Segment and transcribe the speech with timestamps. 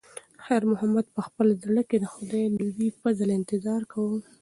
[0.45, 4.19] خیر محمد په خپل زړه کې د خدای د لوی فضل انتظار کاوه.